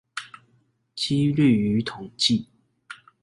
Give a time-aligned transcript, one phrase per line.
[0.95, 2.47] 機率與統計